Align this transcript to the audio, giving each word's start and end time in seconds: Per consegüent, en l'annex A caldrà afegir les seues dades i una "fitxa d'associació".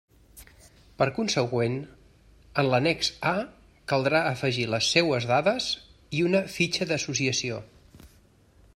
Per 1.01 1.07
consegüent, 1.17 1.75
en 2.63 2.67
l'annex 2.71 3.11
A 3.33 3.35
caldrà 3.93 4.23
afegir 4.31 4.67
les 4.77 4.91
seues 4.97 5.31
dades 5.35 5.71
i 6.21 6.27
una 6.31 6.45
"fitxa 6.59 6.93
d'associació". 6.93 7.65